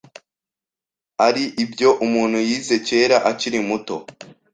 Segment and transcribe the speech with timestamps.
[1.27, 3.97] ari ibyo umuntu yize kera akiri muto,